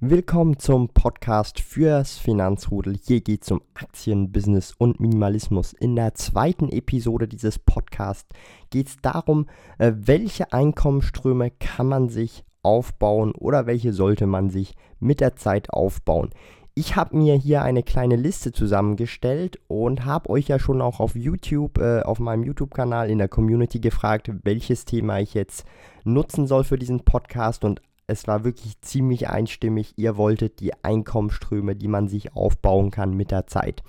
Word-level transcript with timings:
Willkommen 0.00 0.60
zum 0.60 0.90
Podcast 0.90 1.58
fürs 1.58 2.18
Finanzrudel. 2.18 2.96
Hier 3.04 3.20
geht 3.20 3.42
es 3.42 3.50
um 3.50 3.60
Aktien, 3.74 4.30
Business 4.30 4.72
und 4.78 5.00
Minimalismus. 5.00 5.72
In 5.72 5.96
der 5.96 6.14
zweiten 6.14 6.68
Episode 6.68 7.26
dieses 7.26 7.58
Podcasts 7.58 8.28
geht 8.70 8.86
es 8.86 8.98
darum, 8.98 9.46
äh, 9.78 9.90
welche 9.96 10.52
Einkommensströme 10.52 11.50
kann 11.50 11.88
man 11.88 12.10
sich 12.10 12.44
aufbauen 12.62 13.32
oder 13.32 13.66
welche 13.66 13.92
sollte 13.92 14.28
man 14.28 14.50
sich 14.50 14.76
mit 15.00 15.18
der 15.18 15.34
Zeit 15.34 15.70
aufbauen. 15.70 16.30
Ich 16.76 16.94
habe 16.94 17.16
mir 17.16 17.34
hier 17.34 17.62
eine 17.62 17.82
kleine 17.82 18.14
Liste 18.14 18.52
zusammengestellt 18.52 19.58
und 19.66 20.04
habe 20.04 20.30
euch 20.30 20.46
ja 20.46 20.60
schon 20.60 20.80
auch 20.80 21.00
auf 21.00 21.16
YouTube, 21.16 21.78
äh, 21.78 22.02
auf 22.02 22.20
meinem 22.20 22.44
YouTube-Kanal 22.44 23.10
in 23.10 23.18
der 23.18 23.26
Community 23.26 23.80
gefragt, 23.80 24.30
welches 24.44 24.84
Thema 24.84 25.18
ich 25.18 25.34
jetzt 25.34 25.64
nutzen 26.04 26.46
soll 26.46 26.62
für 26.62 26.78
diesen 26.78 27.00
Podcast. 27.00 27.64
Und 27.64 27.82
es 28.08 28.26
war 28.26 28.42
wirklich 28.42 28.80
ziemlich 28.80 29.28
einstimmig. 29.28 29.92
Ihr 29.96 30.16
wolltet 30.16 30.60
die 30.60 30.72
Einkommensströme, 30.82 31.76
die 31.76 31.88
man 31.88 32.08
sich 32.08 32.34
aufbauen 32.34 32.90
kann 32.90 33.14
mit 33.14 33.30
der 33.30 33.46
Zeit. 33.46 33.82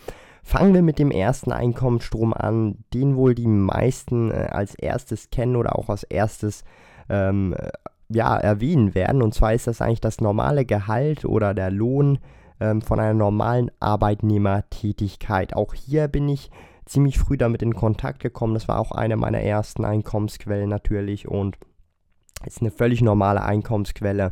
Fangen 0.43 0.73
wir 0.73 0.81
mit 0.81 0.99
dem 0.99 1.09
ersten 1.09 1.51
Einkommensstrom 1.51 2.33
an, 2.33 2.83
den 2.93 3.15
wohl 3.15 3.33
die 3.33 3.47
meisten 3.47 4.29
äh, 4.29 4.49
als 4.51 4.75
erstes 4.75 5.29
kennen 5.29 5.55
oder 5.55 5.77
auch 5.77 5.89
als 5.89 6.03
erstes 6.03 6.63
ähm, 7.07 7.55
ja, 8.09 8.37
erwähnen 8.37 8.93
werden. 8.93 9.21
Und 9.21 9.33
zwar 9.33 9.53
ist 9.53 9.67
das 9.67 9.81
eigentlich 9.81 10.01
das 10.01 10.19
normale 10.21 10.65
Gehalt 10.65 11.23
oder 11.23 11.53
der 11.53 11.71
Lohn 11.71 12.19
ähm, 12.59 12.81
von 12.81 12.99
einer 12.99 13.13
normalen 13.13 13.71
Arbeitnehmertätigkeit. 13.79 15.55
Auch 15.55 15.73
hier 15.73 16.07
bin 16.07 16.27
ich 16.27 16.51
ziemlich 16.85 17.19
früh 17.19 17.37
damit 17.37 17.61
in 17.61 17.75
Kontakt 17.75 18.19
gekommen. 18.19 18.55
Das 18.55 18.67
war 18.67 18.79
auch 18.79 18.91
eine 18.91 19.15
meiner 19.15 19.41
ersten 19.41 19.85
Einkommensquellen 19.85 20.69
natürlich 20.69 21.27
und 21.27 21.57
ist 22.45 22.61
eine 22.61 22.71
völlig 22.71 23.01
normale 23.01 23.43
Einkommensquelle. 23.43 24.31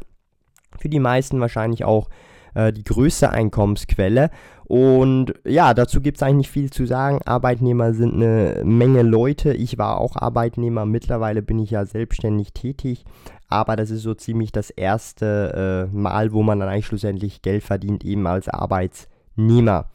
Für 0.77 0.89
die 0.89 0.99
meisten 0.99 1.39
wahrscheinlich 1.39 1.83
auch 1.83 2.09
äh, 2.53 2.73
die 2.73 2.83
größte 2.83 3.29
Einkommensquelle. 3.29 4.29
Und 4.65 5.33
ja, 5.45 5.73
dazu 5.73 6.01
gibt 6.01 6.17
es 6.17 6.23
eigentlich 6.23 6.37
nicht 6.37 6.51
viel 6.51 6.69
zu 6.71 6.85
sagen. 6.85 7.21
Arbeitnehmer 7.23 7.93
sind 7.93 8.15
eine 8.15 8.63
Menge 8.65 9.01
Leute. 9.01 9.53
Ich 9.53 9.77
war 9.77 9.99
auch 9.99 10.15
Arbeitnehmer. 10.17 10.85
Mittlerweile 10.85 11.41
bin 11.41 11.59
ich 11.59 11.71
ja 11.71 11.85
selbstständig 11.85 12.53
tätig. 12.53 13.05
Aber 13.47 13.77
das 13.77 13.91
ist 13.91 14.01
so 14.01 14.13
ziemlich 14.13 14.51
das 14.51 14.69
erste 14.71 15.87
äh, 15.93 15.95
Mal, 15.95 16.33
wo 16.33 16.43
man 16.43 16.59
dann 16.59 16.67
eigentlich 16.67 16.87
schlussendlich 16.87 17.41
Geld 17.41 17.63
verdient, 17.63 18.03
eben 18.03 18.27
als 18.27 18.49
Arbeitnehmer. 18.49 19.85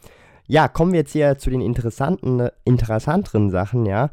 Ja, 0.46 0.68
kommen 0.68 0.92
wir 0.92 1.00
jetzt 1.00 1.12
hier 1.12 1.38
zu 1.38 1.50
den 1.50 1.60
interessanten, 1.60 2.48
interessanteren 2.64 3.50
Sachen, 3.50 3.86
ja. 3.86 4.10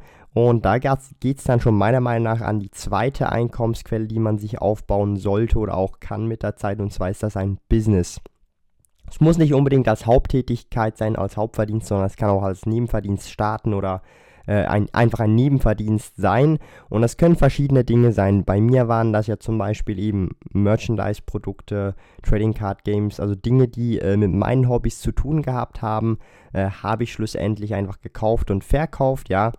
Und 0.48 0.64
da 0.64 0.78
geht 0.78 1.38
es 1.38 1.44
dann 1.44 1.60
schon 1.60 1.76
meiner 1.76 2.00
Meinung 2.00 2.24
nach 2.24 2.40
an 2.40 2.62
die 2.62 2.72
zweite 2.72 3.30
Einkommensquelle, 3.30 4.08
die 4.08 4.20
man 4.20 4.38
sich 4.38 4.62
aufbauen 4.62 5.18
sollte 5.18 5.60
oder 5.60 5.76
auch 5.76 6.00
kann 6.00 6.28
mit 6.28 6.44
der 6.44 6.56
Zeit. 6.56 6.80
Und 6.80 6.94
zwar 6.94 7.10
ist 7.10 7.24
das 7.24 7.36
ein 7.36 7.60
Business. 7.68 8.22
Es 9.10 9.20
muss 9.20 9.38
nicht 9.38 9.54
unbedingt 9.54 9.90
als 9.90 10.06
Haupttätigkeit 10.06 10.98
sein, 10.98 11.18
als 11.18 11.36
Hauptverdienst, 11.36 11.88
sondern 11.88 12.08
es 12.08 12.16
kann 12.16 12.30
auch 12.30 12.44
als 12.44 12.66
Nebenverdienst 12.66 13.30
starten 13.30 13.74
oder 13.74 14.02
äh, 14.48 14.64
ein, 14.64 14.88
einfach 14.94 15.20
ein 15.20 15.36
Nebenverdienst 15.36 16.16
sein. 16.16 16.60
Und 16.88 17.02
das 17.02 17.18
können 17.18 17.36
verschiedene 17.36 17.84
Dinge 17.84 18.14
sein. 18.14 18.46
Bei 18.46 18.62
mir 18.62 18.88
waren 18.88 19.12
das 19.12 19.28
ja 19.28 19.40
zum 19.40 19.58
Beispiel 19.58 20.00
eben 20.00 20.38
Merchandise-Produkte, 20.54 21.96
Trading 22.22 22.54
Card 22.54 22.86
Games, 22.86 23.20
also 23.20 23.36
Dinge, 23.36 23.68
die 23.68 24.00
äh, 24.00 24.16
mit 24.16 24.32
meinen 24.32 24.70
Hobbys 24.70 25.02
zu 25.02 25.12
tun 25.12 25.42
gehabt 25.42 25.82
haben, 25.82 26.18
äh, 26.54 26.70
habe 26.70 27.04
ich 27.04 27.12
schlussendlich 27.12 27.74
einfach 27.74 28.00
gekauft 28.00 28.52
und 28.52 28.64
verkauft, 28.64 29.28
ja. 29.28 29.52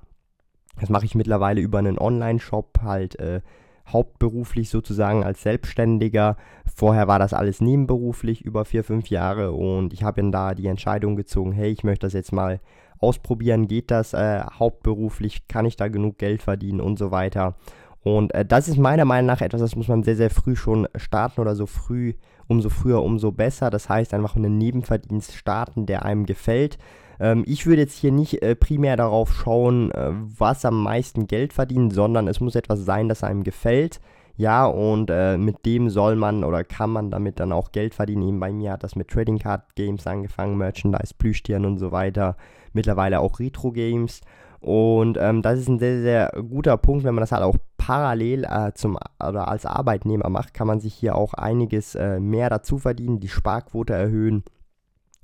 Das 0.81 0.89
mache 0.89 1.05
ich 1.05 1.15
mittlerweile 1.15 1.61
über 1.61 1.79
einen 1.79 1.99
Online-Shop 1.99 2.81
halt 2.83 3.19
äh, 3.21 3.41
hauptberuflich 3.87 4.71
sozusagen 4.71 5.25
als 5.25 5.43
Selbstständiger. 5.43 6.37
Vorher 6.75 7.09
war 7.09 7.19
das 7.19 7.35
alles 7.35 7.61
nebenberuflich 7.61 8.43
über 8.43 8.65
vier, 8.65 8.85
fünf 8.85 9.09
Jahre 9.09 9.53
und 9.53 9.93
ich 9.93 10.03
habe 10.03 10.23
dann 10.23 10.33
da 10.33 10.55
die 10.55 10.67
Entscheidung 10.67 11.17
gezogen, 11.17 11.53
hey, 11.53 11.71
ich 11.71 11.85
möchte 11.85 12.07
das 12.07 12.13
jetzt 12.15 12.33
mal 12.33 12.61
ausprobieren, 12.99 13.67
geht 13.67 13.91
das 13.91 14.13
äh, 14.13 14.43
hauptberuflich, 14.59 15.49
kann 15.49 15.67
ich 15.67 15.77
da 15.77 15.89
genug 15.89 16.19
Geld 16.19 16.43
verdienen 16.43 16.81
und 16.81 16.99
so 16.99 17.11
weiter. 17.11 17.55
Und 18.03 18.35
äh, 18.35 18.45
das 18.45 18.69
ist 18.69 18.79
meiner 18.79 19.05
Meinung 19.05 19.27
nach 19.27 19.41
etwas, 19.41 19.61
das 19.61 19.77
muss 19.77 19.89
man 19.89 20.03
sehr, 20.03 20.17
sehr 20.17 20.31
früh 20.31 20.57
schon 20.57 20.89
starten 20.97 21.41
oder 21.41 21.55
so 21.55 21.67
früh, 21.67 22.15
umso 22.47 22.69
früher, 22.69 23.03
umso 23.03 23.33
besser. 23.33 23.71
Das 23.71 23.89
heißt, 23.89 24.15
einfach 24.15 24.37
einen 24.37 24.59
Nebenverdienst 24.59 25.35
starten, 25.35 25.87
der 25.87 26.05
einem 26.05 26.27
gefällt. 26.27 26.79
Ähm, 27.21 27.45
ich 27.47 27.67
würde 27.67 27.83
jetzt 27.83 27.99
hier 27.99 28.11
nicht 28.11 28.43
äh, 28.43 28.57
primär 28.57 28.97
darauf 28.97 29.33
schauen, 29.33 29.91
äh, 29.93 30.11
was 30.39 30.65
am 30.65 30.83
meisten 30.83 31.27
Geld 31.27 31.53
verdient, 31.53 31.93
sondern 31.93 32.27
es 32.27 32.41
muss 32.41 32.55
etwas 32.55 32.85
sein, 32.85 33.09
das 33.09 33.23
einem 33.23 33.45
gefällt. 33.45 34.01
Ja, 34.37 34.65
und 34.65 35.11
äh, 35.11 35.37
mit 35.37 35.67
dem 35.67 35.91
soll 35.91 36.17
man 36.17 36.45
oder 36.45 36.65
kann 36.65 36.89
man 36.91 37.11
damit 37.11 37.39
dann 37.41 37.53
auch 37.53 37.73
Geld 37.73 37.95
verdienen. 37.95 38.27
Eben 38.27 38.41
bei 38.41 38.51
mir 38.51 38.73
hat 38.73 38.83
das 38.83 38.97
mit 38.97 39.09
Trading 39.09 39.39
Card 39.39 39.75
Games 39.75 40.07
angefangen, 40.07 40.57
Merchandise, 40.57 41.13
Plüschtieren 41.17 41.67
und 41.67 41.79
so 41.79 41.93
weiter. 41.93 42.37
Mittlerweile 42.73 43.21
auch 43.21 43.39
Retro 43.39 43.71
Games. 43.71 44.23
Und 44.61 45.19
ähm, 45.21 45.43
das 45.43 45.59
ist 45.59 45.69
ein 45.69 45.79
sehr, 45.79 46.01
sehr 46.01 46.33
guter 46.49 46.77
Punkt, 46.79 47.05
wenn 47.05 47.15
man 47.15 47.23
das 47.23 47.33
halt 47.33 47.43
auch 47.43 47.57
parallel 47.77 48.45
äh, 48.45 48.73
zum 48.75 48.99
oder 49.19 49.49
als 49.49 49.67
Arbeitnehmer 49.67 50.29
macht, 50.29 50.55
kann 50.55 50.67
man 50.67 50.81
sich 50.81 50.95
hier 50.95 51.17
auch 51.17 51.35
einiges 51.35 51.95
äh, 51.95 52.21
mehr 52.21 52.51
dazu 52.51 52.79
verdienen, 52.79 53.21
die 53.21 53.29
Sparquote 53.29 53.95
erhöhen. 53.95 54.45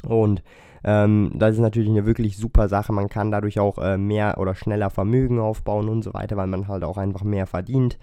Und 0.05 0.43
ähm, 0.85 1.33
das 1.35 1.55
ist 1.55 1.61
natürlich 1.61 1.91
eine 1.91 2.07
wirklich 2.07 2.37
super 2.37 2.69
Sache. 2.69 2.93
Man 2.93 3.09
kann 3.09 3.31
dadurch 3.31 3.59
auch 3.59 3.79
äh, 3.79 3.99
mehr 3.99 4.39
oder 4.39 4.55
schneller 4.55 4.91
Vermögen 4.91 5.41
aufbauen 5.41 5.89
und 5.89 6.03
so 6.03 6.15
weiter, 6.15 6.37
weil 6.37 6.47
man 6.47 6.69
halt 6.69 6.85
auch 6.85 6.97
einfach 6.97 7.25
mehr 7.25 7.47
verdient. 7.47 7.99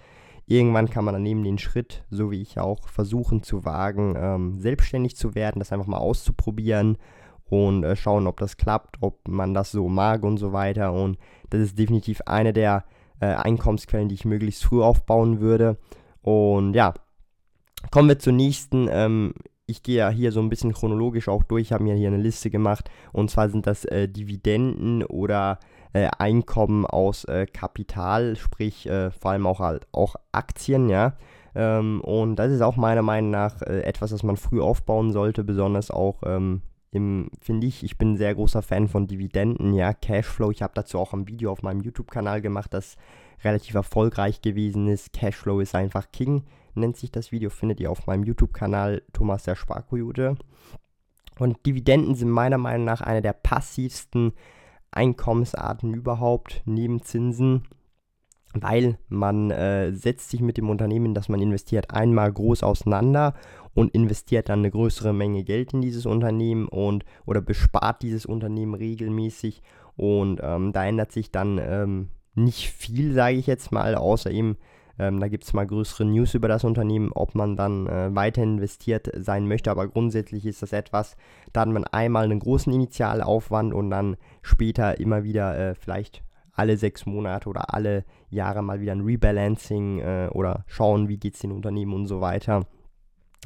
Irgendwann 0.46 0.90
kann 0.90 1.04
man 1.04 1.14
dann 1.14 1.24
eben 1.24 1.42
den 1.42 1.58
Schritt, 1.58 2.04
so 2.10 2.30
wie 2.30 2.42
ich 2.42 2.58
auch, 2.58 2.88
versuchen 2.88 3.42
zu 3.42 3.64
wagen, 3.64 4.14
ähm, 4.18 4.60
selbstständig 4.60 5.16
zu 5.16 5.34
werden, 5.34 5.58
das 5.58 5.72
einfach 5.72 5.86
mal 5.86 5.96
auszuprobieren 5.96 6.98
und 7.48 7.84
äh, 7.84 7.96
schauen, 7.96 8.26
ob 8.26 8.38
das 8.38 8.58
klappt, 8.58 8.98
ob 9.00 9.26
man 9.28 9.54
das 9.54 9.72
so 9.72 9.88
mag 9.88 10.22
und 10.22 10.36
so 10.36 10.52
weiter. 10.52 10.92
Und 10.92 11.18
das 11.48 11.60
ist 11.60 11.78
definitiv 11.78 12.20
eine 12.26 12.52
der 12.52 12.84
äh, 13.20 13.26
Einkommensquellen, 13.26 14.08
die 14.08 14.16
ich 14.16 14.24
möglichst 14.26 14.64
früh 14.64 14.82
aufbauen 14.82 15.40
würde. 15.40 15.78
Und 16.20 16.74
ja, 16.74 16.92
kommen 17.90 18.08
wir 18.08 18.18
zur 18.18 18.32
nächsten. 18.34 18.88
Ähm, 18.90 19.34
ich 19.66 19.82
gehe 19.82 19.96
ja 19.96 20.08
hier 20.10 20.32
so 20.32 20.40
ein 20.40 20.48
bisschen 20.48 20.72
chronologisch 20.72 21.28
auch 21.28 21.42
durch, 21.42 21.72
habe 21.72 21.84
mir 21.84 21.94
hier 21.94 22.08
eine 22.08 22.18
Liste 22.18 22.50
gemacht. 22.50 22.90
Und 23.12 23.30
zwar 23.30 23.48
sind 23.48 23.66
das 23.66 23.84
äh, 23.84 24.08
Dividenden 24.08 25.04
oder 25.04 25.58
äh, 25.92 26.08
Einkommen 26.18 26.84
aus 26.86 27.24
äh, 27.24 27.46
Kapital, 27.46 28.36
sprich 28.36 28.86
äh, 28.86 29.10
vor 29.10 29.30
allem 29.30 29.46
auch 29.46 29.60
halt 29.60 29.86
auch 29.92 30.16
Aktien, 30.32 30.88
ja. 30.88 31.16
Ähm, 31.54 32.00
und 32.00 32.36
das 32.36 32.50
ist 32.50 32.62
auch 32.62 32.76
meiner 32.76 33.02
Meinung 33.02 33.30
nach 33.30 33.62
äh, 33.62 33.82
etwas, 33.82 34.10
das 34.10 34.22
man 34.22 34.36
früh 34.36 34.60
aufbauen 34.60 35.12
sollte, 35.12 35.44
besonders 35.44 35.90
auch 35.90 36.22
ähm, 36.26 36.62
finde 37.40 37.66
ich, 37.66 37.82
ich 37.82 37.98
bin 37.98 38.12
ein 38.12 38.16
sehr 38.16 38.36
großer 38.36 38.62
Fan 38.62 38.86
von 38.86 39.08
Dividenden, 39.08 39.74
ja, 39.74 39.92
Cashflow. 39.92 40.52
Ich 40.52 40.62
habe 40.62 40.74
dazu 40.76 40.98
auch 41.00 41.12
ein 41.12 41.26
Video 41.26 41.50
auf 41.50 41.62
meinem 41.62 41.80
YouTube-Kanal 41.80 42.40
gemacht, 42.40 42.72
das 42.72 42.96
relativ 43.42 43.74
erfolgreich 43.74 44.42
gewesen 44.42 44.86
ist. 44.86 45.12
Cashflow 45.12 45.58
ist 45.58 45.74
einfach 45.74 46.12
King, 46.12 46.44
nennt 46.76 46.96
sich 46.96 47.10
das 47.10 47.32
Video, 47.32 47.50
findet 47.50 47.80
ihr 47.80 47.90
auf 47.90 48.06
meinem 48.06 48.24
YouTube-Kanal 48.24 49.02
Thomas 49.12 49.44
der 49.44 49.56
Sparkojude. 49.56 50.36
Und 51.38 51.66
Dividenden 51.66 52.14
sind 52.14 52.30
meiner 52.30 52.58
Meinung 52.58 52.84
nach 52.84 53.00
eine 53.00 53.22
der 53.22 53.32
passivsten 53.32 54.32
Einkommensarten 54.92 55.92
überhaupt, 55.94 56.62
neben 56.64 57.02
Zinsen 57.02 57.66
weil 58.54 58.98
man 59.08 59.50
äh, 59.50 59.92
setzt 59.92 60.30
sich 60.30 60.40
mit 60.40 60.56
dem 60.56 60.70
Unternehmen, 60.70 61.14
das 61.14 61.28
man 61.28 61.42
investiert, 61.42 61.90
einmal 61.90 62.32
groß 62.32 62.62
auseinander 62.62 63.34
und 63.74 63.92
investiert 63.94 64.48
dann 64.48 64.60
eine 64.60 64.70
größere 64.70 65.12
Menge 65.12 65.44
Geld 65.44 65.72
in 65.72 65.82
dieses 65.82 66.06
Unternehmen 66.06 66.68
und 66.68 67.04
oder 67.26 67.40
bespart 67.40 68.02
dieses 68.02 68.24
Unternehmen 68.26 68.74
regelmäßig 68.74 69.62
und 69.96 70.40
ähm, 70.42 70.72
da 70.72 70.86
ändert 70.86 71.12
sich 71.12 71.30
dann 71.30 71.60
ähm, 71.62 72.08
nicht 72.34 72.70
viel, 72.70 73.12
sage 73.12 73.36
ich 73.36 73.46
jetzt 73.46 73.72
mal, 73.72 73.94
außer 73.94 74.30
eben, 74.30 74.56
ähm, 74.98 75.20
da 75.20 75.28
gibt 75.28 75.44
es 75.44 75.52
mal 75.52 75.66
größere 75.66 76.04
News 76.04 76.34
über 76.34 76.48
das 76.48 76.64
Unternehmen, 76.64 77.12
ob 77.12 77.34
man 77.34 77.56
dann 77.56 77.86
äh, 77.86 78.14
weiter 78.14 78.42
investiert 78.42 79.10
sein 79.14 79.48
möchte, 79.48 79.70
aber 79.70 79.88
grundsätzlich 79.88 80.46
ist 80.46 80.62
das 80.62 80.72
etwas, 80.72 81.16
da 81.52 81.62
hat 81.62 81.68
man 81.68 81.84
einmal 81.84 82.24
einen 82.24 82.40
großen 82.40 82.72
Initialaufwand 82.72 83.74
und 83.74 83.90
dann 83.90 84.16
später 84.42 85.00
immer 85.00 85.24
wieder 85.24 85.58
äh, 85.58 85.74
vielleicht 85.74 86.22
alle 86.52 86.76
sechs 86.76 87.04
Monate 87.06 87.48
oder 87.48 87.74
alle 87.74 88.04
Jahre 88.30 88.62
mal 88.62 88.80
wieder 88.80 88.92
ein 88.92 89.00
Rebalancing 89.00 89.98
äh, 89.98 90.28
oder 90.32 90.64
schauen, 90.66 91.08
wie 91.08 91.18
geht 91.18 91.34
es 91.34 91.40
den 91.40 91.52
Unternehmen 91.52 91.92
und 91.92 92.06
so 92.06 92.20
weiter. 92.20 92.66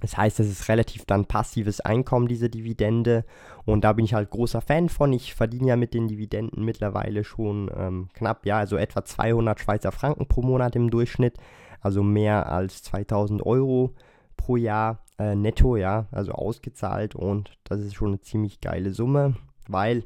Das 0.00 0.16
heißt, 0.16 0.40
es 0.40 0.48
ist 0.48 0.68
relativ 0.68 1.04
dann 1.04 1.26
passives 1.26 1.80
Einkommen, 1.80 2.28
diese 2.28 2.48
Dividende. 2.48 3.24
Und 3.64 3.82
da 3.84 3.92
bin 3.92 4.04
ich 4.04 4.14
halt 4.14 4.30
großer 4.30 4.60
Fan 4.60 4.88
von. 4.88 5.12
Ich 5.12 5.34
verdiene 5.34 5.68
ja 5.68 5.76
mit 5.76 5.94
den 5.94 6.08
Dividenden 6.08 6.64
mittlerweile 6.64 7.24
schon 7.24 7.70
ähm, 7.76 8.08
knapp, 8.14 8.46
ja, 8.46 8.58
also 8.58 8.76
etwa 8.76 9.04
200 9.04 9.58
Schweizer 9.58 9.92
Franken 9.92 10.26
pro 10.26 10.42
Monat 10.42 10.76
im 10.76 10.90
Durchschnitt. 10.90 11.36
Also 11.80 12.02
mehr 12.02 12.50
als 12.50 12.82
2000 12.82 13.44
Euro 13.44 13.94
pro 14.36 14.56
Jahr 14.56 15.04
äh, 15.18 15.34
netto, 15.34 15.76
ja, 15.76 16.06
also 16.12 16.32
ausgezahlt. 16.32 17.14
Und 17.14 17.58
das 17.64 17.80
ist 17.80 17.94
schon 17.94 18.08
eine 18.08 18.20
ziemlich 18.20 18.60
geile 18.60 18.92
Summe, 18.92 19.36
weil 19.68 20.04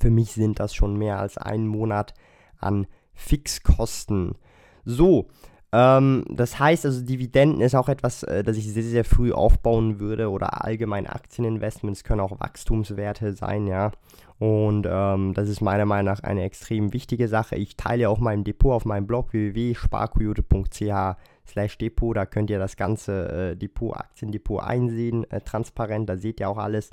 für 0.00 0.10
mich 0.10 0.32
sind 0.32 0.60
das 0.60 0.74
schon 0.74 0.96
mehr 0.96 1.18
als 1.18 1.38
ein 1.38 1.66
Monat 1.66 2.14
an 2.58 2.86
Fixkosten. 3.14 4.36
So, 4.84 5.28
Ähm, 5.74 6.24
das 6.28 6.58
heißt 6.58 6.84
also, 6.84 7.02
Dividenden 7.02 7.62
ist 7.62 7.74
auch 7.74 7.88
etwas, 7.88 8.22
äh, 8.24 8.42
das 8.42 8.58
ich 8.58 8.70
sehr, 8.70 8.82
sehr 8.82 9.04
früh 9.04 9.32
aufbauen 9.32 10.00
würde 10.00 10.30
oder 10.30 10.64
allgemein 10.64 11.06
Aktieninvestments 11.06 12.04
können 12.04 12.20
auch 12.20 12.38
Wachstumswerte 12.40 13.32
sein, 13.32 13.66
ja. 13.66 13.90
Und 14.38 14.86
ähm, 14.90 15.34
das 15.34 15.48
ist 15.48 15.60
meiner 15.60 15.86
Meinung 15.86 16.12
nach 16.12 16.22
eine 16.22 16.42
extrem 16.42 16.92
wichtige 16.92 17.28
Sache. 17.28 17.56
Ich 17.56 17.76
teile 17.76 18.10
auch 18.10 18.18
mein 18.18 18.44
Depot 18.44 18.72
auf 18.72 18.84
meinem 18.84 19.06
Blog 19.06 19.32
www.sparkoyote.ch 19.32 21.16
slash 21.46 21.78
Depot. 21.78 22.16
Da 22.16 22.26
könnt 22.26 22.50
ihr 22.50 22.58
das 22.58 22.76
ganze 22.76 23.52
äh, 23.52 23.56
Depot, 23.56 23.96
Aktiendepot 23.96 24.62
einsehen, 24.62 25.30
äh, 25.30 25.40
transparent. 25.40 26.08
Da 26.08 26.16
seht 26.16 26.40
ihr 26.40 26.48
auch 26.48 26.58
alles. 26.58 26.90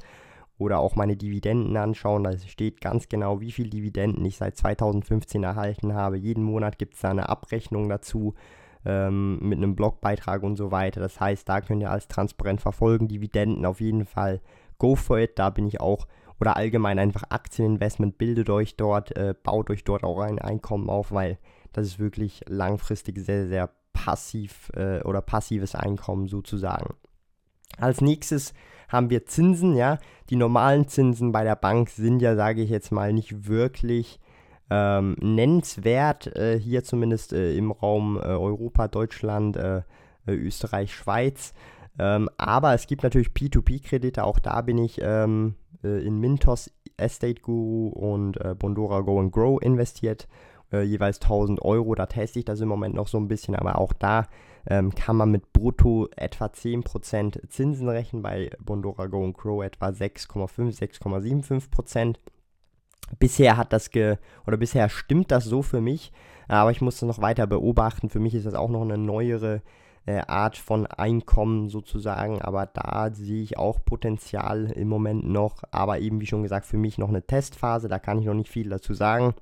Oder 0.59 0.79
auch 0.79 0.95
meine 0.95 1.17
Dividenden 1.17 1.75
anschauen. 1.75 2.23
Da 2.23 2.37
steht 2.37 2.81
ganz 2.81 3.09
genau, 3.09 3.41
wie 3.41 3.51
viel 3.51 3.69
Dividenden 3.69 4.23
ich 4.25 4.37
seit 4.37 4.55
2015 4.55 5.43
erhalten 5.43 5.93
habe. 5.95 6.17
Jeden 6.17 6.43
Monat 6.43 6.77
gibt 6.77 6.95
es 6.95 7.01
da 7.01 7.09
eine 7.09 7.29
Abrechnung 7.29 7.89
dazu 7.89 8.35
ähm, 8.85 9.39
mit 9.41 9.57
einem 9.57 9.75
Blogbeitrag 9.75 10.43
und 10.43 10.55
so 10.55 10.71
weiter. 10.71 10.99
Das 10.99 11.19
heißt, 11.19 11.47
da 11.47 11.61
könnt 11.61 11.81
ihr 11.81 11.91
alles 11.91 12.07
transparent 12.07 12.61
verfolgen. 12.61 13.07
Dividenden 13.07 13.65
auf 13.65 13.81
jeden 13.81 14.05
Fall 14.05 14.41
go 14.77 14.95
for 14.95 15.19
it. 15.19 15.37
Da 15.37 15.49
bin 15.49 15.67
ich 15.67 15.81
auch 15.81 16.07
oder 16.39 16.55
allgemein 16.55 16.99
einfach 16.99 17.23
Aktieninvestment, 17.29 18.17
bildet 18.17 18.49
euch 18.49 18.77
dort, 18.77 19.15
äh, 19.17 19.33
baut 19.43 19.69
euch 19.69 19.83
dort 19.83 20.03
auch 20.03 20.19
ein 20.19 20.39
Einkommen 20.39 20.89
auf, 20.89 21.11
weil 21.11 21.37
das 21.73 21.85
ist 21.85 21.99
wirklich 21.99 22.41
langfristig 22.47 23.19
sehr, 23.19 23.47
sehr 23.47 23.69
passiv 23.93 24.71
äh, 24.75 25.01
oder 25.03 25.21
passives 25.21 25.75
Einkommen 25.75 26.27
sozusagen. 26.27 26.95
Als 27.77 28.01
nächstes 28.01 28.53
haben 28.87 29.09
wir 29.09 29.25
Zinsen, 29.25 29.75
ja. 29.75 29.99
Die 30.29 30.35
normalen 30.35 30.87
Zinsen 30.87 31.31
bei 31.31 31.43
der 31.43 31.55
Bank 31.55 31.89
sind 31.89 32.21
ja, 32.21 32.35
sage 32.35 32.61
ich 32.61 32.69
jetzt 32.69 32.91
mal, 32.91 33.13
nicht 33.13 33.47
wirklich 33.47 34.19
ähm, 34.69 35.15
nennenswert. 35.19 36.27
Äh, 36.35 36.59
hier 36.59 36.83
zumindest 36.83 37.33
äh, 37.33 37.55
im 37.55 37.71
Raum 37.71 38.17
äh, 38.17 38.21
Europa, 38.21 38.87
Deutschland, 38.87 39.57
äh, 39.57 39.81
Österreich, 40.27 40.93
Schweiz. 40.93 41.53
Ähm, 41.97 42.29
aber 42.37 42.73
es 42.73 42.87
gibt 42.87 43.03
natürlich 43.03 43.29
P2P-Kredite, 43.29 44.23
auch 44.23 44.39
da 44.39 44.61
bin 44.61 44.77
ich 44.77 44.99
ähm, 45.01 45.55
äh, 45.83 46.05
in 46.05 46.19
Mintos, 46.19 46.71
Estate 46.97 47.41
Guru 47.41 47.89
und 47.89 48.39
äh, 48.39 48.55
Bondora 48.55 49.01
Go 49.01 49.19
and 49.19 49.33
Grow 49.33 49.61
investiert. 49.61 50.27
Äh, 50.71 50.83
jeweils 50.83 51.21
1000 51.21 51.61
Euro, 51.61 51.95
da 51.95 52.05
teste 52.05 52.39
ich 52.39 52.45
das 52.45 52.61
im 52.61 52.69
Moment 52.69 52.95
noch 52.95 53.07
so 53.07 53.17
ein 53.17 53.27
bisschen, 53.27 53.55
aber 53.55 53.77
auch 53.77 53.91
da 53.93 54.27
ähm, 54.67 54.93
kann 54.93 55.15
man 55.15 55.31
mit 55.31 55.51
brutto 55.51 56.07
etwa 56.15 56.45
10% 56.45 57.49
Zinsen 57.49 57.89
rechnen, 57.89 58.21
bei 58.21 58.51
Bondora 58.59 59.07
Go 59.07 59.23
and 59.23 59.37
Grow 59.37 59.63
etwa 59.63 59.87
6,5, 59.87 60.77
6,75%. 61.01 62.15
Bisher 63.17 63.57
hat 63.57 63.73
das 63.73 63.89
ge 63.89 64.17
oder 64.45 64.57
bisher 64.57 64.89
stimmt 64.89 65.31
das 65.31 65.45
so 65.45 65.61
für 65.61 65.81
mich, 65.81 66.11
aber 66.47 66.71
ich 66.71 66.81
muss 66.81 66.99
das 66.99 67.07
noch 67.07 67.21
weiter 67.21 67.47
beobachten. 67.47 68.09
Für 68.09 68.19
mich 68.19 68.35
ist 68.35 68.45
das 68.45 68.53
auch 68.53 68.69
noch 68.69 68.81
eine 68.81 68.97
neuere 68.97 69.61
äh, 70.09 70.21
Art 70.27 70.57
von 70.57 70.87
Einkommen 70.87 71.69
sozusagen. 71.69 72.41
Aber 72.41 72.65
da 72.65 73.11
sehe 73.13 73.43
ich 73.43 73.57
auch 73.57 73.85
Potenzial 73.85 74.71
im 74.71 74.87
Moment 74.87 75.29
noch. 75.29 75.63
Aber 75.71 75.99
eben 75.99 76.19
wie 76.19 76.25
schon 76.25 76.43
gesagt, 76.43 76.65
für 76.65 76.77
mich 76.77 76.97
noch 76.97 77.09
eine 77.09 77.21
Testphase. 77.21 77.87
Da 77.87 77.99
kann 77.99 78.19
ich 78.19 78.25
noch 78.25 78.33
nicht 78.33 78.49
viel 78.49 78.69
dazu 78.69 78.93
sagen. 78.93 79.35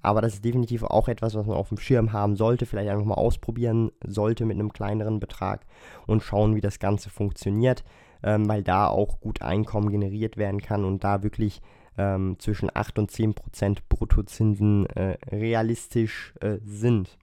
Aber 0.00 0.22
das 0.22 0.34
ist 0.34 0.44
definitiv 0.44 0.82
auch 0.82 1.08
etwas, 1.08 1.34
was 1.34 1.46
man 1.46 1.56
auf 1.56 1.68
dem 1.68 1.78
Schirm 1.78 2.12
haben 2.12 2.36
sollte. 2.36 2.64
Vielleicht 2.64 2.88
einfach 2.88 3.04
mal 3.04 3.14
ausprobieren 3.14 3.90
sollte 4.06 4.46
mit 4.46 4.58
einem 4.58 4.72
kleineren 4.72 5.20
Betrag 5.20 5.66
und 6.06 6.22
schauen, 6.22 6.54
wie 6.54 6.60
das 6.62 6.78
Ganze 6.78 7.10
funktioniert. 7.10 7.84
Ähm, 8.22 8.48
weil 8.48 8.62
da 8.62 8.86
auch 8.86 9.20
gut 9.20 9.42
Einkommen 9.42 9.90
generiert 9.90 10.38
werden 10.38 10.62
kann 10.62 10.86
und 10.86 11.04
da 11.04 11.22
wirklich 11.22 11.60
ähm, 11.98 12.36
zwischen 12.38 12.70
8 12.72 12.98
und 12.98 13.10
10 13.10 13.34
Prozent 13.34 13.88
Bruttozinsen 13.88 14.86
äh, 14.86 15.16
realistisch 15.30 16.34
äh, 16.40 16.58
sind. 16.64 17.18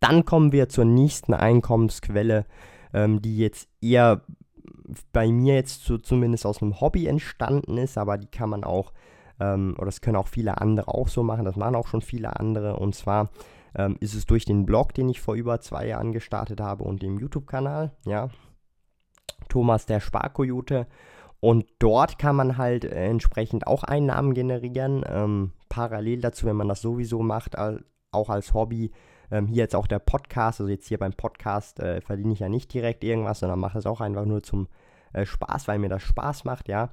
Dann 0.00 0.24
kommen 0.24 0.52
wir 0.52 0.68
zur 0.68 0.84
nächsten 0.84 1.34
Einkommensquelle, 1.34 2.46
ähm, 2.92 3.22
die 3.22 3.38
jetzt 3.38 3.68
eher 3.80 4.22
bei 5.12 5.30
mir 5.30 5.54
jetzt 5.54 5.84
so 5.84 5.98
zumindest 5.98 6.46
aus 6.46 6.62
einem 6.62 6.80
Hobby 6.80 7.06
entstanden 7.06 7.78
ist, 7.78 7.98
aber 7.98 8.18
die 8.18 8.26
kann 8.26 8.50
man 8.50 8.64
auch, 8.64 8.92
ähm, 9.40 9.74
oder 9.76 9.86
das 9.86 10.00
können 10.00 10.16
auch 10.16 10.28
viele 10.28 10.60
andere 10.60 10.88
auch 10.88 11.08
so 11.08 11.22
machen, 11.22 11.44
das 11.44 11.56
machen 11.56 11.76
auch 11.76 11.86
schon 11.86 12.02
viele 12.02 12.38
andere. 12.38 12.76
Und 12.76 12.94
zwar 12.94 13.30
ähm, 13.74 13.96
ist 14.00 14.14
es 14.14 14.26
durch 14.26 14.44
den 14.44 14.66
Blog, 14.66 14.94
den 14.94 15.08
ich 15.08 15.20
vor 15.20 15.34
über 15.34 15.60
zwei 15.60 15.86
Jahren 15.86 16.12
gestartet 16.12 16.60
habe 16.60 16.84
und 16.84 17.02
dem 17.02 17.18
YouTube-Kanal, 17.18 17.92
ja, 18.04 18.28
Thomas 19.48 19.86
der 19.86 20.00
Sparkoyote. 20.00 20.86
Und 21.44 21.66
dort 21.80 22.20
kann 22.20 22.36
man 22.36 22.56
halt 22.56 22.84
äh, 22.84 23.06
entsprechend 23.06 23.66
auch 23.66 23.82
Einnahmen 23.82 24.32
generieren. 24.32 25.04
Ähm, 25.08 25.50
parallel 25.68 26.20
dazu, 26.20 26.46
wenn 26.46 26.54
man 26.54 26.68
das 26.68 26.80
sowieso 26.80 27.20
macht, 27.20 27.56
auch 27.58 28.30
als 28.30 28.54
Hobby, 28.54 28.92
ähm, 29.28 29.48
hier 29.48 29.64
jetzt 29.64 29.74
auch 29.74 29.88
der 29.88 29.98
Podcast, 29.98 30.60
also 30.60 30.70
jetzt 30.70 30.86
hier 30.86 30.98
beim 30.98 31.14
Podcast 31.14 31.80
äh, 31.80 32.00
verdiene 32.00 32.32
ich 32.32 32.38
ja 32.38 32.48
nicht 32.48 32.72
direkt 32.72 33.02
irgendwas, 33.02 33.40
sondern 33.40 33.58
mache 33.58 33.76
es 33.76 33.86
auch 33.86 34.00
einfach 34.00 34.24
nur 34.24 34.44
zum 34.44 34.68
äh, 35.14 35.26
Spaß, 35.26 35.66
weil 35.66 35.80
mir 35.80 35.88
das 35.88 36.04
Spaß 36.04 36.44
macht, 36.44 36.68
ja. 36.68 36.90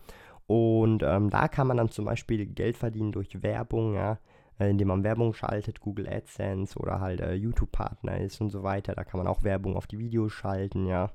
Und 0.48 1.04
ähm, 1.04 1.30
da 1.30 1.48
kann 1.48 1.68
man 1.68 1.78
dann 1.78 1.92
zum 1.92 2.06
Beispiel 2.06 2.48
Geld 2.48 2.75
verdienen 2.75 3.12
durch 3.12 3.44
Werbung, 3.44 3.94
ja, 3.94 4.18
äh, 4.60 4.72
indem 4.72 4.88
man 4.88 5.04
Werbung 5.04 5.36
schaltet, 5.36 5.80
Google 5.80 6.10
AdSense 6.10 6.80
oder 6.80 7.00
halt 7.00 7.22
äh, 7.22 7.36
YouTube-Partner 7.36 8.18
ist 8.18 8.42
und 8.42 8.50
so 8.50 8.63
weiter. 8.63 8.96
Da 8.96 9.04
kann 9.04 9.19
man 9.19 9.28
auch 9.28 9.44
Werbung 9.44 9.75
auf 9.75 9.86
die 9.86 10.00
Videos 10.00 10.31
schalten, 10.31 10.88
ja. 10.88 11.12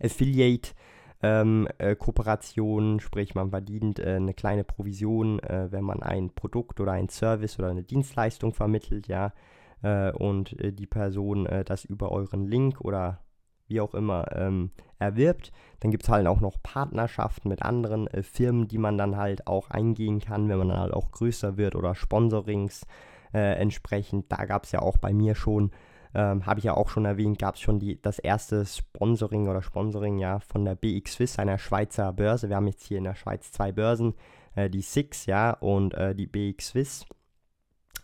Affiliate. 0.00 0.70
Ähm, 1.20 1.66
äh, 1.78 1.96
Kooperationen, 1.96 3.00
sprich 3.00 3.34
man 3.34 3.50
verdient 3.50 3.98
äh, 3.98 4.14
eine 4.14 4.34
kleine 4.34 4.62
Provision, 4.62 5.40
äh, 5.40 5.66
wenn 5.70 5.84
man 5.84 6.02
ein 6.02 6.30
Produkt 6.30 6.80
oder 6.80 6.92
ein 6.92 7.08
Service 7.08 7.58
oder 7.58 7.68
eine 7.68 7.82
Dienstleistung 7.82 8.54
vermittelt, 8.54 9.08
ja 9.08 9.32
äh, 9.82 10.12
und 10.12 10.58
äh, 10.60 10.72
die 10.72 10.86
Person 10.86 11.46
äh, 11.46 11.64
das 11.64 11.84
über 11.84 12.12
euren 12.12 12.46
Link 12.46 12.80
oder 12.80 13.20
wie 13.66 13.80
auch 13.80 13.94
immer 13.94 14.34
ähm, 14.34 14.70
erwirbt. 14.98 15.52
Dann 15.80 15.90
gibt 15.90 16.04
es 16.04 16.08
halt 16.08 16.26
auch 16.26 16.40
noch 16.40 16.62
Partnerschaften 16.62 17.50
mit 17.50 17.62
anderen 17.62 18.08
Firmen, 18.22 18.66
die 18.66 18.78
man 18.78 18.96
dann 18.96 19.16
halt 19.16 19.46
auch 19.46 19.70
eingehen 19.70 20.20
kann, 20.20 20.48
wenn 20.48 20.58
man 20.58 20.70
dann 20.70 20.80
halt 20.80 20.94
auch 20.94 21.10
größer 21.10 21.58
wird 21.58 21.74
oder 21.76 21.94
Sponsorings 21.94 22.86
entsprechend. 23.30 24.32
Da 24.32 24.46
gab 24.46 24.64
es 24.64 24.72
ja 24.72 24.80
auch 24.80 24.96
bei 24.96 25.12
mir 25.12 25.34
schon, 25.34 25.70
ähm, 26.18 26.46
habe 26.46 26.58
ich 26.58 26.64
ja 26.64 26.74
auch 26.74 26.88
schon 26.88 27.04
erwähnt, 27.04 27.38
gab 27.38 27.54
es 27.54 27.60
schon 27.60 27.78
die, 27.78 28.02
das 28.02 28.18
erste 28.18 28.66
Sponsoring 28.66 29.46
oder 29.46 29.62
Sponsoring 29.62 30.18
ja 30.18 30.40
von 30.40 30.64
der 30.64 30.74
BX 30.74 31.12
Swiss, 31.12 31.38
einer 31.38 31.58
Schweizer 31.58 32.12
Börse. 32.12 32.48
Wir 32.48 32.56
haben 32.56 32.66
jetzt 32.66 32.82
hier 32.82 32.98
in 32.98 33.04
der 33.04 33.14
Schweiz 33.14 33.52
zwei 33.52 33.70
Börsen, 33.70 34.14
äh, 34.56 34.68
die 34.68 34.82
Six 34.82 35.26
ja 35.26 35.52
und 35.52 35.94
äh, 35.94 36.16
die 36.16 36.26
BX 36.26 36.70
Swiss. 36.70 37.06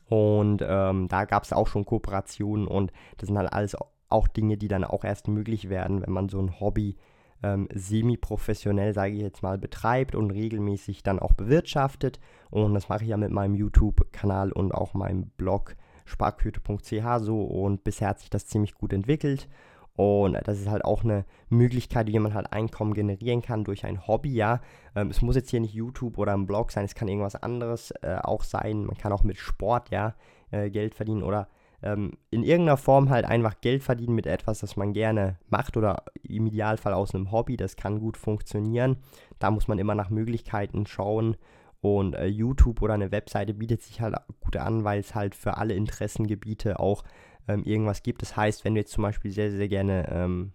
Und 0.07 0.65
ähm, 0.65 1.09
da 1.09 1.25
gab 1.25 1.43
es 1.43 1.53
auch 1.53 1.67
schon 1.67 1.85
Kooperationen 1.85 2.69
und 2.69 2.93
das 3.17 3.27
sind 3.27 3.37
halt 3.37 3.53
alles 3.53 3.77
auch 4.09 4.29
Dinge, 4.29 4.59
die 4.59 4.69
dann 4.69 4.85
auch 4.85 5.03
erst 5.03 5.27
möglich 5.27 5.69
werden, 5.69 6.03
wenn 6.03 6.13
man 6.13 6.29
so 6.29 6.39
ein 6.39 6.61
Hobby 6.61 6.97
ähm, 7.43 7.67
semi-professionell, 7.75 8.95
sage 8.95 9.15
ich 9.15 9.23
jetzt 9.23 9.43
mal, 9.43 9.59
betreibt 9.59 10.15
und 10.15 10.31
regelmäßig 10.31 11.03
dann 11.03 11.19
auch 11.19 11.33
bewirtschaftet. 11.33 12.21
Und 12.51 12.75
das 12.75 12.89
mache 12.89 13.03
ich 13.03 13.11
ja 13.11 13.17
mit 13.17 13.33
meinem 13.33 13.57
YouTube-Kanal 13.57 14.53
und 14.53 14.73
auch 14.73 14.95
meinem 14.95 15.31
Blog 15.37 15.75
sparküte.ch 16.05 17.19
so 17.19 17.43
und 17.43 17.85
bisher 17.85 18.09
hat 18.09 18.21
sich 18.21 18.31
das 18.31 18.47
ziemlich 18.47 18.75
gut 18.75 18.93
entwickelt. 18.93 19.49
Und 19.97 20.37
das 20.45 20.59
ist 20.59 20.69
halt 20.69 20.85
auch 20.85 21.05
eine 21.05 21.25
Möglichkeit, 21.51 22.09
wie 22.09 22.19
man 22.19 22.35
halt 22.35 22.53
Einkommen 22.53 22.95
generieren 22.95 23.43
kann 23.43 23.63
durch 23.63 23.85
ein 23.85 24.09
Hobby, 24.09 24.35
ja. 24.35 24.61
Ähm, 24.97 25.11
es 25.11 25.23
muss 25.23 25.37
jetzt 25.37 25.51
hier 25.51 25.61
nicht 25.61 25.73
YouTube 25.73 26.19
oder 26.19 26.35
ein 26.35 26.47
Blog 26.47 26.73
sein, 26.73 26.85
es 26.85 26.97
kann 26.97 27.07
irgendwas 27.07 27.37
anderes 27.37 27.93
äh, 28.03 28.17
auch 28.21 28.43
sein. 28.43 28.87
Man 28.87 28.97
kann 28.97 29.13
auch 29.13 29.23
mit 29.23 29.37
Sport, 29.37 29.91
ja, 29.91 30.15
äh, 30.51 30.69
Geld 30.71 30.97
verdienen 30.97 31.23
oder 31.23 31.49
ähm, 31.85 32.13
in 32.31 32.43
irgendeiner 32.43 32.77
Form 32.77 33.11
halt 33.11 33.25
einfach 33.25 33.61
Geld 33.61 33.85
verdienen 33.85 34.15
mit 34.15 34.27
etwas, 34.27 34.61
das 34.61 34.75
man 34.77 34.95
gerne 34.95 35.39
macht 35.49 35.77
oder 35.77 36.03
im 36.23 36.47
Idealfall 36.47 36.95
aus 36.95 37.15
einem 37.15 37.31
Hobby. 37.31 37.57
Das 37.57 37.77
kann 37.77 38.01
gut 38.01 38.17
funktionieren. 38.17 38.97
Da 39.39 39.51
muss 39.51 39.69
man 39.69 39.79
immer 39.79 39.95
nach 39.95 40.11
Möglichkeiten 40.11 40.87
schauen. 40.87 41.37
Und 41.85 42.15
äh, 42.15 42.25
YouTube 42.25 42.81
oder 42.81 42.95
eine 42.95 43.13
Webseite 43.13 43.53
bietet 43.53 43.83
sich 43.83 44.01
halt 44.01 44.17
gut 44.41 44.57
an, 44.57 44.85
weil 44.85 45.01
es 45.01 45.15
halt 45.15 45.35
für 45.35 45.59
alle 45.59 45.75
Interessengebiete 45.75 46.81
auch 46.81 47.05
ähm, 47.47 47.63
irgendwas 47.65 48.03
gibt. 48.03 48.23
Das 48.23 48.39
heißt, 48.39 48.65
wenn 48.65 48.75
du 48.75 48.81
jetzt 48.81 48.93
zum 48.93 49.03
Beispiel 49.03 49.31
sehr, 49.31 49.51
sehr 49.51 49.69
gerne 49.69 50.09
ähm, 50.11 50.53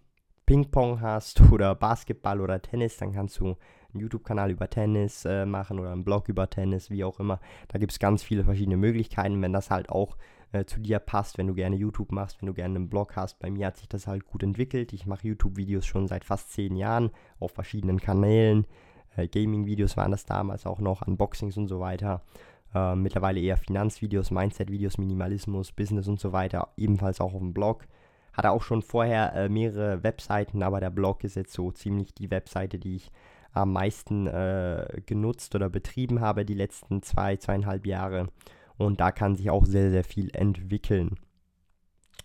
Ping-Pong 0.47 1.01
hast 1.01 1.39
oder 1.51 1.75
Basketball 1.75 2.41
oder 2.41 2.59
Tennis, 2.59 2.97
dann 2.97 3.13
kannst 3.13 3.39
du 3.39 3.45
einen 3.45 4.01
YouTube-Kanal 4.01 4.49
über 4.49 4.71
Tennis 4.71 5.23
äh, 5.23 5.45
machen 5.45 5.77
oder 5.77 5.91
einen 5.91 6.03
Blog 6.03 6.29
über 6.29 6.49
Tennis, 6.49 6.89
wie 6.89 7.03
auch 7.03 7.19
immer. 7.19 7.39
Da 7.67 7.77
gibt 7.77 7.91
es 7.91 7.99
ganz 7.99 8.23
viele 8.23 8.43
verschiedene 8.43 8.77
Möglichkeiten, 8.77 9.39
wenn 9.43 9.53
das 9.53 9.69
halt 9.69 9.89
auch 9.91 10.17
äh, 10.51 10.65
zu 10.65 10.79
dir 10.79 10.97
passt, 10.97 11.37
wenn 11.37 11.45
du 11.45 11.53
gerne 11.53 11.75
YouTube 11.75 12.11
machst, 12.11 12.41
wenn 12.41 12.47
du 12.47 12.55
gerne 12.55 12.75
einen 12.75 12.89
Blog 12.89 13.15
hast. 13.15 13.37
Bei 13.37 13.51
mir 13.51 13.67
hat 13.67 13.77
sich 13.77 13.87
das 13.87 14.07
halt 14.07 14.25
gut 14.25 14.41
entwickelt. 14.41 14.93
Ich 14.93 15.05
mache 15.05 15.27
YouTube-Videos 15.27 15.85
schon 15.85 16.07
seit 16.07 16.25
fast 16.25 16.53
zehn 16.53 16.75
Jahren 16.75 17.11
auf 17.39 17.51
verschiedenen 17.51 17.99
Kanälen. 17.99 18.65
Äh, 19.19 19.27
Gaming-Videos 19.27 19.97
waren 19.97 20.11
das 20.11 20.25
damals 20.25 20.65
auch 20.65 20.79
noch, 20.79 21.05
Unboxings 21.05 21.57
und 21.57 21.67
so 21.67 21.79
weiter. 21.79 22.21
Äh, 22.73 22.95
mittlerweile 22.95 23.39
eher 23.39 23.57
Finanzvideos, 23.57 24.31
Mindset-Videos, 24.31 24.97
Minimalismus, 24.97 25.71
Business 25.71 26.07
und 26.07 26.19
so 26.19 26.31
weiter, 26.31 26.69
ebenfalls 26.77 27.19
auch 27.19 27.33
auf 27.33 27.39
dem 27.39 27.53
Blog. 27.53 27.85
Hatte 28.33 28.51
auch 28.51 28.61
schon 28.61 28.81
vorher 28.81 29.33
äh, 29.35 29.49
mehrere 29.49 30.03
Webseiten, 30.03 30.63
aber 30.63 30.79
der 30.79 30.91
Blog 30.91 31.23
ist 31.23 31.35
jetzt 31.35 31.53
so 31.53 31.71
ziemlich 31.71 32.13
die 32.13 32.31
Webseite, 32.31 32.79
die 32.79 32.97
ich 32.97 33.11
am 33.51 33.73
meisten 33.73 34.27
äh, 34.27 35.01
genutzt 35.05 35.55
oder 35.55 35.69
betrieben 35.69 36.21
habe 36.21 36.45
die 36.45 36.53
letzten 36.53 37.01
zwei, 37.01 37.37
zweieinhalb 37.37 37.87
Jahre. 37.87 38.27
Und 38.77 39.01
da 39.01 39.11
kann 39.11 39.35
sich 39.35 39.49
auch 39.49 39.65
sehr, 39.65 39.89
sehr 39.89 40.03
viel 40.03 40.29
entwickeln. 40.33 41.17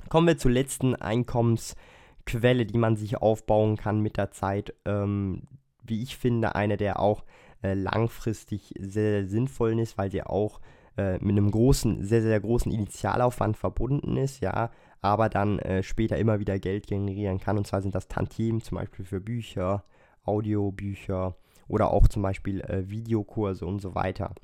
Kommen 0.08 0.26
wir 0.26 0.38
zur 0.38 0.50
letzten 0.50 0.94
Einkommensquelle, 0.94 2.66
die 2.66 2.78
man 2.78 2.96
sich 2.96 3.16
aufbauen 3.16 3.76
kann 3.76 4.00
mit 4.00 4.18
der 4.18 4.30
Zeit. 4.30 4.74
Ähm, 4.84 5.42
wie 5.84 6.02
ich 6.02 6.16
finde, 6.16 6.54
eine, 6.54 6.76
der 6.76 7.00
auch 7.00 7.24
äh, 7.62 7.74
langfristig 7.74 8.74
sehr, 8.78 9.22
sehr 9.22 9.28
sinnvoll 9.28 9.78
ist, 9.78 9.96
weil 9.98 10.10
sie 10.10 10.22
auch 10.22 10.60
äh, 10.96 11.14
mit 11.14 11.36
einem 11.36 11.50
großen, 11.50 12.04
sehr, 12.04 12.22
sehr 12.22 12.40
großen 12.40 12.70
Initialaufwand 12.70 13.56
verbunden 13.56 14.16
ist, 14.16 14.40
ja, 14.40 14.70
aber 15.00 15.28
dann 15.28 15.58
äh, 15.58 15.82
später 15.82 16.16
immer 16.16 16.40
wieder 16.40 16.58
Geld 16.58 16.86
generieren 16.86 17.40
kann. 17.40 17.58
Und 17.58 17.66
zwar 17.66 17.82
sind 17.82 17.94
das 17.94 18.08
Tantiemen 18.08 18.60
zum 18.60 18.78
Beispiel 18.78 19.04
für 19.04 19.20
Bücher, 19.20 19.84
Audiobücher 20.24 21.36
oder 21.68 21.90
auch 21.90 22.08
zum 22.08 22.22
Beispiel 22.22 22.60
äh, 22.62 22.88
Videokurse 22.88 23.66
und 23.66 23.80
so 23.80 23.94
weiter. 23.94 24.34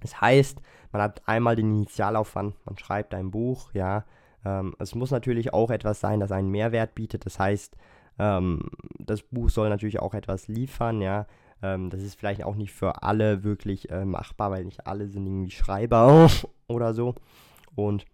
Das 0.00 0.20
heißt, 0.20 0.60
man 0.92 1.02
hat 1.02 1.26
einmal 1.26 1.56
den 1.56 1.70
Initialaufwand, 1.70 2.54
man 2.64 2.78
schreibt 2.78 3.14
ein 3.14 3.30
Buch, 3.30 3.72
ja. 3.72 4.04
Ähm, 4.44 4.74
es 4.78 4.94
muss 4.94 5.10
natürlich 5.10 5.52
auch 5.52 5.70
etwas 5.70 6.00
sein, 6.00 6.20
das 6.20 6.32
einen 6.32 6.50
Mehrwert 6.50 6.94
bietet. 6.94 7.26
Das 7.26 7.38
heißt, 7.38 7.76
ähm, 8.18 8.70
das 8.98 9.22
Buch 9.22 9.50
soll 9.50 9.68
natürlich 9.68 10.00
auch 10.00 10.14
etwas 10.14 10.48
liefern, 10.48 11.00
ja. 11.00 11.26
Ähm, 11.62 11.90
das 11.90 12.02
ist 12.02 12.18
vielleicht 12.18 12.44
auch 12.44 12.54
nicht 12.54 12.72
für 12.72 13.02
alle 13.02 13.44
wirklich 13.44 13.90
äh, 13.90 14.04
machbar, 14.04 14.50
weil 14.50 14.64
nicht 14.64 14.86
alle 14.86 15.08
sind 15.08 15.26
irgendwie 15.26 15.50
Schreiber 15.50 16.28
oder 16.68 16.94
so. 16.94 17.14
Und 17.74 18.04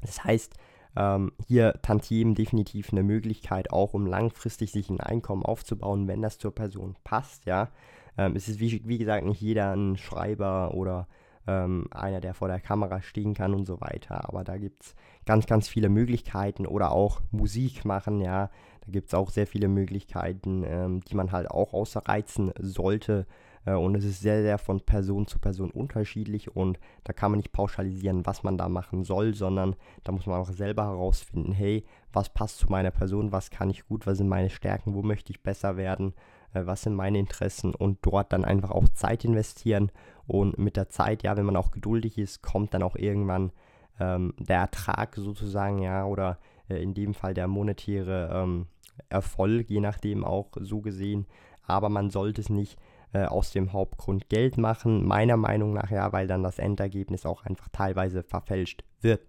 das 0.00 0.24
heißt, 0.24 0.54
ähm, 0.96 1.32
hier 1.46 1.74
Tantiemen 1.82 2.34
definitiv 2.34 2.92
eine 2.92 3.02
Möglichkeit, 3.02 3.72
auch 3.72 3.94
um 3.94 4.06
langfristig 4.06 4.72
sich 4.72 4.90
ein 4.90 5.00
Einkommen 5.00 5.44
aufzubauen, 5.44 6.08
wenn 6.08 6.22
das 6.22 6.38
zur 6.38 6.54
Person 6.54 6.96
passt, 7.04 7.46
ja. 7.46 7.70
Ähm, 8.16 8.34
es 8.34 8.48
ist 8.48 8.60
wie, 8.60 8.82
wie 8.86 8.98
gesagt 8.98 9.24
nicht 9.24 9.40
jeder 9.40 9.72
ein 9.74 9.96
Schreiber 9.96 10.74
oder 10.74 11.06
ähm, 11.48 11.86
einer, 11.90 12.20
der 12.20 12.34
vor 12.34 12.48
der 12.48 12.60
Kamera 12.60 13.00
stehen 13.00 13.32
kann 13.32 13.54
und 13.54 13.64
so 13.64 13.80
weiter. 13.80 14.28
Aber 14.28 14.44
da 14.44 14.58
gibt 14.58 14.82
es 14.82 14.94
ganz, 15.24 15.46
ganz 15.46 15.66
viele 15.66 15.88
Möglichkeiten 15.88 16.66
oder 16.66 16.92
auch 16.92 17.22
Musik 17.30 17.84
machen, 17.84 18.20
ja. 18.20 18.50
Da 18.84 18.92
gibt 18.92 19.08
es 19.08 19.14
auch 19.14 19.30
sehr 19.30 19.46
viele 19.46 19.68
Möglichkeiten, 19.68 20.62
ähm, 20.66 21.00
die 21.00 21.16
man 21.16 21.32
halt 21.32 21.50
auch 21.50 21.72
ausreizen 21.72 22.52
sollte. 22.60 23.26
Äh, 23.64 23.72
und 23.74 23.94
es 23.94 24.04
ist 24.04 24.20
sehr, 24.20 24.42
sehr 24.42 24.58
von 24.58 24.80
Person 24.80 25.26
zu 25.26 25.38
Person 25.38 25.70
unterschiedlich 25.70 26.54
und 26.54 26.78
da 27.04 27.14
kann 27.14 27.30
man 27.30 27.38
nicht 27.38 27.52
pauschalisieren, 27.52 28.26
was 28.26 28.42
man 28.42 28.58
da 28.58 28.68
machen 28.68 29.04
soll, 29.04 29.34
sondern 29.34 29.74
da 30.04 30.12
muss 30.12 30.26
man 30.26 30.40
auch 30.40 30.50
selber 30.50 30.84
herausfinden, 30.84 31.52
hey, 31.52 31.84
was 32.12 32.28
passt 32.28 32.58
zu 32.58 32.70
meiner 32.70 32.90
Person, 32.90 33.32
was 33.32 33.50
kann 33.50 33.70
ich 33.70 33.86
gut, 33.86 34.06
was 34.06 34.18
sind 34.18 34.28
meine 34.28 34.50
Stärken, 34.50 34.94
wo 34.94 35.02
möchte 35.02 35.32
ich 35.32 35.42
besser 35.42 35.78
werden, 35.78 36.12
äh, 36.52 36.66
was 36.66 36.82
sind 36.82 36.94
meine 36.94 37.18
Interessen 37.18 37.74
und 37.74 37.98
dort 38.02 38.34
dann 38.34 38.44
einfach 38.44 38.70
auch 38.70 38.88
Zeit 38.90 39.24
investieren 39.24 39.90
und 40.28 40.58
mit 40.58 40.76
der 40.76 40.90
Zeit, 40.90 41.22
ja, 41.22 41.36
wenn 41.36 41.46
man 41.46 41.56
auch 41.56 41.70
geduldig 41.70 42.18
ist, 42.18 42.42
kommt 42.42 42.74
dann 42.74 42.82
auch 42.82 42.96
irgendwann 42.96 43.50
ähm, 43.98 44.34
der 44.38 44.58
Ertrag 44.58 45.16
sozusagen, 45.16 45.80
ja, 45.80 46.04
oder 46.04 46.38
äh, 46.68 46.82
in 46.82 46.92
dem 46.92 47.14
Fall 47.14 47.32
der 47.32 47.48
monetäre 47.48 48.30
ähm, 48.32 48.66
Erfolg, 49.08 49.70
je 49.70 49.80
nachdem 49.80 50.24
auch 50.24 50.50
so 50.60 50.80
gesehen. 50.80 51.26
Aber 51.62 51.88
man 51.88 52.10
sollte 52.10 52.42
es 52.42 52.50
nicht 52.50 52.78
äh, 53.14 53.24
aus 53.24 53.52
dem 53.52 53.72
Hauptgrund 53.72 54.28
Geld 54.28 54.58
machen, 54.58 55.06
meiner 55.06 55.38
Meinung 55.38 55.72
nach 55.72 55.90
ja, 55.90 56.12
weil 56.12 56.26
dann 56.26 56.42
das 56.42 56.58
Endergebnis 56.58 57.24
auch 57.24 57.44
einfach 57.44 57.68
teilweise 57.72 58.22
verfälscht 58.22 58.84
wird. 59.00 59.22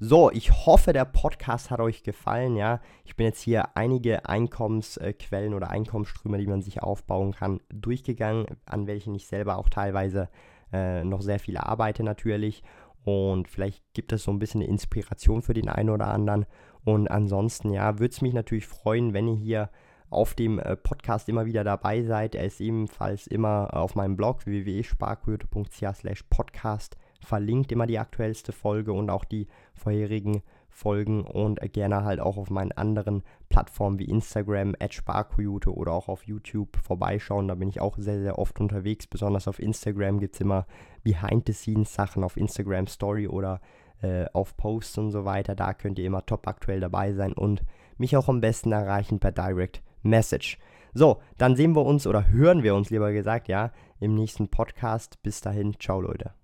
So, 0.00 0.30
ich 0.32 0.66
hoffe, 0.66 0.92
der 0.92 1.04
Podcast 1.04 1.70
hat 1.70 1.80
euch 1.80 2.02
gefallen. 2.02 2.56
Ja, 2.56 2.80
ich 3.04 3.14
bin 3.14 3.26
jetzt 3.26 3.40
hier 3.40 3.76
einige 3.76 4.28
Einkommensquellen 4.28 5.54
oder 5.54 5.70
Einkommensströme, 5.70 6.38
die 6.38 6.48
man 6.48 6.62
sich 6.62 6.82
aufbauen 6.82 7.32
kann, 7.32 7.60
durchgegangen, 7.72 8.46
an 8.66 8.86
welchen 8.86 9.14
ich 9.14 9.26
selber 9.28 9.56
auch 9.56 9.68
teilweise 9.68 10.28
äh, 10.72 11.04
noch 11.04 11.22
sehr 11.22 11.38
viel 11.38 11.56
arbeite 11.56 12.02
natürlich. 12.02 12.62
Und 13.04 13.48
vielleicht 13.48 13.84
gibt 13.92 14.12
es 14.12 14.24
so 14.24 14.32
ein 14.32 14.38
bisschen 14.38 14.62
Inspiration 14.62 15.42
für 15.42 15.54
den 15.54 15.68
einen 15.68 15.90
oder 15.90 16.08
anderen. 16.08 16.46
Und 16.84 17.08
ansonsten, 17.08 17.70
ja, 17.72 17.98
würde 17.98 18.12
es 18.12 18.20
mich 18.20 18.34
natürlich 18.34 18.66
freuen, 18.66 19.12
wenn 19.14 19.28
ihr 19.28 19.36
hier 19.36 19.70
auf 20.10 20.34
dem 20.34 20.58
äh, 20.58 20.76
Podcast 20.76 21.28
immer 21.28 21.46
wieder 21.46 21.62
dabei 21.62 22.02
seid. 22.02 22.34
Er 22.34 22.44
ist 22.44 22.60
ebenfalls 22.60 23.26
immer 23.26 23.74
auf 23.74 23.94
meinem 23.94 24.16
Blog 24.16 24.44
www.sparquote.ch 24.44 26.30
podcast 26.30 26.96
verlinkt, 27.24 27.72
immer 27.72 27.86
die 27.86 27.98
aktuellste 27.98 28.52
Folge 28.52 28.92
und 28.92 29.10
auch 29.10 29.24
die 29.24 29.46
vorherigen 29.74 30.42
Folgen 30.74 31.24
und 31.24 31.60
gerne 31.72 32.04
halt 32.04 32.18
auch 32.18 32.36
auf 32.36 32.50
meinen 32.50 32.72
anderen 32.72 33.22
Plattformen 33.48 34.00
wie 34.00 34.06
Instagram, 34.06 34.74
Sparkoyote 34.90 35.72
oder 35.72 35.92
auch 35.92 36.08
auf 36.08 36.24
YouTube 36.24 36.76
vorbeischauen. 36.76 37.46
Da 37.46 37.54
bin 37.54 37.68
ich 37.68 37.80
auch 37.80 37.96
sehr, 37.96 38.20
sehr 38.20 38.38
oft 38.38 38.60
unterwegs. 38.60 39.06
Besonders 39.06 39.46
auf 39.46 39.60
Instagram 39.60 40.18
gibt 40.18 40.34
es 40.34 40.40
immer 40.40 40.66
Behind-the-Scenes-Sachen 41.04 42.24
auf 42.24 42.36
Instagram 42.36 42.88
Story 42.88 43.28
oder 43.28 43.60
äh, 44.02 44.26
auf 44.32 44.56
Posts 44.56 44.98
und 44.98 45.10
so 45.12 45.24
weiter. 45.24 45.54
Da 45.54 45.74
könnt 45.74 45.98
ihr 46.00 46.06
immer 46.06 46.26
top 46.26 46.48
aktuell 46.48 46.80
dabei 46.80 47.12
sein 47.12 47.32
und 47.32 47.62
mich 47.96 48.16
auch 48.16 48.28
am 48.28 48.40
besten 48.40 48.72
erreichen 48.72 49.20
per 49.20 49.30
Direct 49.30 49.80
Message. 50.02 50.58
So, 50.92 51.20
dann 51.38 51.56
sehen 51.56 51.74
wir 51.74 51.84
uns 51.84 52.06
oder 52.06 52.28
hören 52.28 52.62
wir 52.62 52.74
uns 52.74 52.90
lieber 52.90 53.12
gesagt, 53.12 53.48
ja, 53.48 53.72
im 54.00 54.14
nächsten 54.14 54.48
Podcast. 54.48 55.22
Bis 55.22 55.40
dahin, 55.40 55.78
ciao 55.78 56.00
Leute. 56.00 56.43